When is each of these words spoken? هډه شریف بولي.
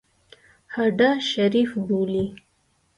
هډه 0.75 1.09
شریف 1.31 1.69
بولي. 1.87 2.25